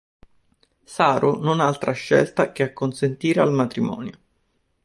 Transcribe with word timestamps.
Saro 0.93 1.35
non 1.37 1.59
ha 1.59 1.67
altra 1.67 1.91
scelta 1.91 2.51
che 2.53 2.63
acconsentire 2.63 3.39
al 3.39 3.51
matrimonio. 3.53 4.17